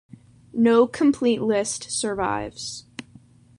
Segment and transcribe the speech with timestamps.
[0.55, 2.85] No complete list survives.